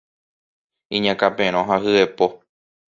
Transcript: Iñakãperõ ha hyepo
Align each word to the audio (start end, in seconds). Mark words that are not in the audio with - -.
Iñakãperõ 0.95 1.61
ha 1.69 1.75
hyepo 1.83 2.25